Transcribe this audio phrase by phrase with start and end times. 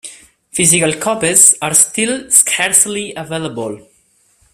[0.51, 3.81] Physical copies are still scarcely available.